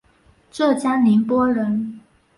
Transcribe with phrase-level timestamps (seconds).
[0.49, 1.99] 浙江宁波人。